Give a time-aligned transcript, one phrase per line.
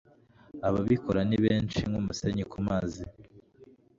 [0.67, 3.03] ababikora nibenshi nkumusenyi kumazi